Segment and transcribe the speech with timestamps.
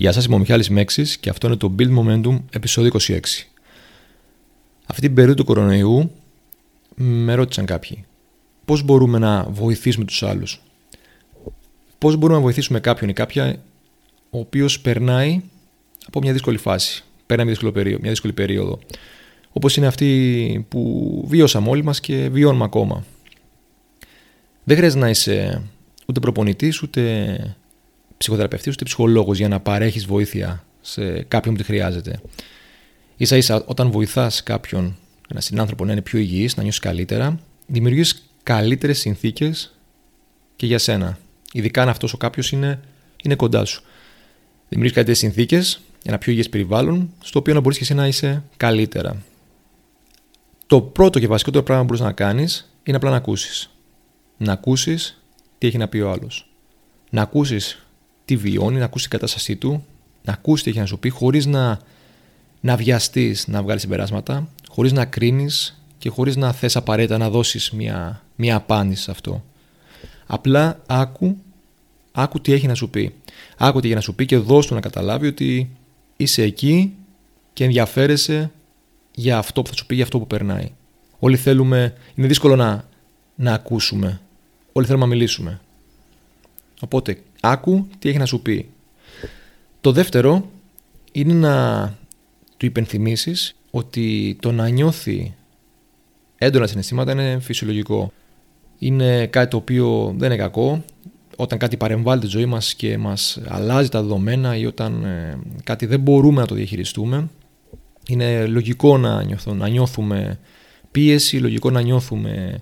[0.00, 3.18] Γεια σας, είμαι ο Μιχάλης Μέξης και αυτό είναι το Build Momentum επεισόδιο 26.
[4.86, 6.10] Αυτή την περίοδο του κορονοϊού
[6.94, 8.04] με ρώτησαν κάποιοι
[8.64, 10.62] πώς μπορούμε να βοηθήσουμε τους άλλους;
[11.98, 13.56] Πώς μπορούμε να βοηθήσουμε κάποιον ή κάποια
[14.30, 15.42] ο οποίος περνάει
[16.06, 18.78] από μια δύσκολη φάση, περνάει μια δύσκολη περίοδο, μια δύσκολη περίοδο
[19.52, 23.04] όπως είναι αυτή που βίωσαμε όλοι μας και βιώνουμε ακόμα.
[24.64, 25.62] Δεν χρειάζεται να είσαι
[26.06, 27.56] ούτε προπονητής, ούτε
[28.20, 32.20] ψυχοθεραπευτής, ούτε ψυχολόγος για να παρέχεις βοήθεια σε κάποιον που τη χρειάζεται.
[33.16, 34.96] Ίσα ίσα όταν βοηθάς κάποιον,
[35.30, 39.78] ένα συνάνθρωπο να είναι πιο υγιής, να νιώσεις καλύτερα, δημιουργείς καλύτερες συνθήκες
[40.56, 41.18] και για σένα.
[41.52, 42.80] Ειδικά αν αυτός ο κάποιος είναι,
[43.24, 43.82] είναι κοντά σου.
[44.68, 48.42] Δημιουργείς καλύτερες συνθήκες, ένα πιο υγιές περιβάλλον, στο οποίο να μπορείς και εσύ να είσαι
[48.56, 49.22] καλύτερα.
[50.66, 53.70] Το πρώτο και βασικότερο πράγμα που μπορείς να κάνεις είναι απλά να ακούσεις.
[54.36, 55.22] Να ακούσεις
[55.58, 56.50] τι έχει να πει ο άλλος.
[57.10, 57.84] Να ακούσεις
[58.30, 59.84] τι βιώνει, να ακούσει την κατάστασή του,
[60.22, 61.80] να ακούσει τι έχει να σου πει, χωρίς να,
[62.60, 67.70] να βιαστείς να βγάλεις συμπεράσματα, χωρίς να κρίνεις και χωρίς να θες απαραίτητα να δώσεις
[67.70, 69.44] μια, μια απάντηση σε αυτό.
[70.26, 71.36] Απλά άκου,
[72.12, 73.14] άκου τι έχει να σου πει.
[73.56, 75.70] Άκου τι έχει να σου πει και δώσ' του να καταλάβει ότι
[76.16, 76.92] είσαι εκεί
[77.52, 78.50] και ενδιαφέρεσαι
[79.14, 80.72] για αυτό που θα σου πει, για αυτό που περνάει.
[81.18, 82.84] Όλοι θέλουμε, είναι δύσκολο να,
[83.34, 84.20] να ακούσουμε.
[84.72, 85.60] Όλοι θέλουμε να μιλήσουμε.
[86.80, 88.70] Οπότε άκου τι έχει να σου πει.
[89.80, 90.50] Το δεύτερο
[91.12, 91.84] είναι να
[92.56, 95.34] του υπενθυμίσεις ότι το να νιώθει
[96.38, 98.12] έντονα συναισθήματα είναι φυσιολογικό.
[98.78, 100.84] Είναι κάτι το οποίο δεν είναι κακό.
[101.36, 105.86] Όταν κάτι παρεμβάλλει τη ζωή μας και μας αλλάζει τα δεδομένα ή όταν ε, κάτι
[105.86, 107.28] δεν μπορούμε να το διαχειριστούμε,
[108.08, 110.38] είναι λογικό να, να νιώθουμε
[110.90, 112.60] πίεση, λογικό να νιώθουμε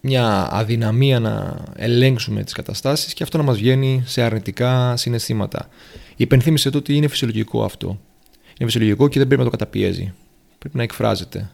[0.00, 5.68] μια αδυναμία να ελέγξουμε τις καταστάσεις και αυτό να μας βγαίνει σε αρνητικά συναισθήματα.
[6.16, 7.88] Υπενθύμησε το ότι είναι φυσιολογικό αυτό.
[8.58, 10.14] Είναι φυσιολογικό και δεν πρέπει να το καταπιέζει.
[10.58, 11.50] Πρέπει να εκφράζεται.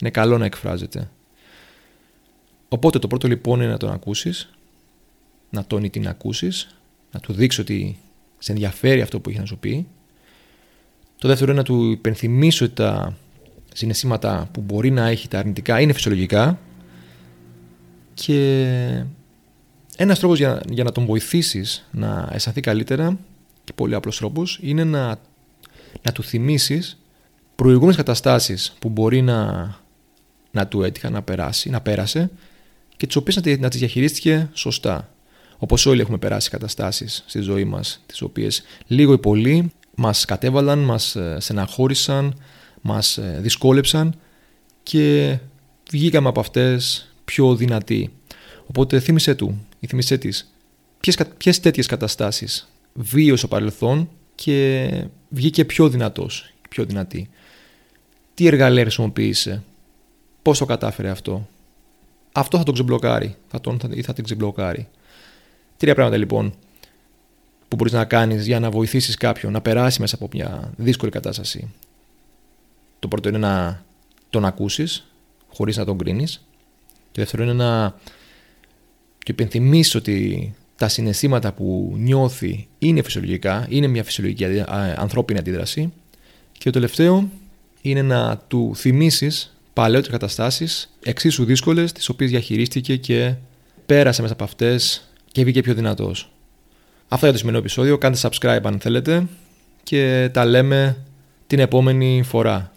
[0.00, 1.10] Είναι καλό να εκφράζεται.
[2.68, 4.50] Οπότε το πρώτο λοιπόν είναι να τον ακούσεις,
[5.50, 6.76] να τον ή την ακούσεις,
[7.12, 7.98] να του δείξει ότι
[8.38, 9.86] σε ενδιαφέρει αυτό που έχει να σου πει.
[11.18, 13.16] Το δεύτερο είναι να του υπενθυμίσω ότι τα
[13.72, 16.58] συναισθήματα που μπορεί να έχει τα αρνητικά είναι φυσιολογικά
[18.16, 19.04] και
[19.96, 23.18] ένας τρόπος για, για να τον βοηθήσεις να αισθανθεί καλύτερα
[23.64, 25.06] και πολύ απλός τρόπος είναι να,
[26.02, 26.98] να του θυμίσεις
[27.54, 29.70] προηγούμενες καταστάσεις που μπορεί να,
[30.50, 32.30] να του έτυχαν να περάσει, να πέρασε
[32.96, 35.10] και τις οποίες να, να τις διαχειρίστηκε σωστά.
[35.58, 40.78] Όπως όλοι έχουμε περάσει καταστάσεις στη ζωή μας, τις οποίες λίγο ή πολύ μας κατέβαλαν,
[40.78, 42.40] μας ε, στεναχώρησαν,
[42.80, 44.14] μας ε, δυσκόλεψαν
[44.82, 45.38] και
[45.90, 48.12] βγήκαμε από αυτές πιο δυνατή.
[48.66, 50.52] Οπότε θύμισε του ή θύμισε της
[51.36, 54.88] ποιες τέτοιες καταστάσεις βίωσε στο παρελθόν και
[55.28, 57.28] βγήκε πιο δυνατός, πιο δυνατή.
[58.34, 59.62] Τι εργαλεία χρησιμοποίησε,
[60.42, 61.48] πώς το κατάφερε αυτό.
[62.32, 64.88] Αυτό θα τον ξεμπλοκάρει θα τον, ή θα την ξεμπλοκάρει.
[65.76, 66.54] Τρία πράγματα λοιπόν
[67.68, 71.74] που μπορείς να κάνεις για να βοηθήσεις κάποιον να περάσει μέσα από μια δύσκολη κατάσταση.
[72.98, 73.84] Το πρώτο είναι να
[74.30, 75.06] τον ακούσεις
[75.48, 76.46] χωρίς να τον κρίνεις.
[77.16, 77.90] Και δεύτερο είναι να
[79.18, 84.44] του υπενθυμίσει ότι τα συναισθήματα που νιώθει είναι φυσιολογικά, είναι μια φυσιολογική
[84.96, 85.92] ανθρώπινη αντίδραση.
[86.52, 87.28] Και το τελευταίο
[87.82, 93.34] είναι να του θυμίσεις παλαιότερες καταστάσεις εξίσου δύσκολες, τις οποίες διαχειρίστηκε και
[93.86, 96.32] πέρασε μέσα από αυτές και βγήκε πιο δυνατός.
[97.08, 97.98] Αυτό για το σημερινό επεισόδιο.
[97.98, 99.26] Κάντε subscribe αν θέλετε
[99.82, 100.96] και τα λέμε
[101.46, 102.72] την επόμενη φορά.